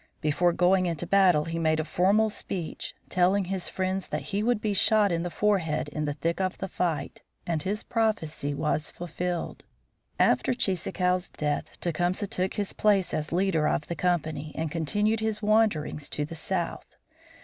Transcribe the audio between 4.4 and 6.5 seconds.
would be shot in the forehead in the thick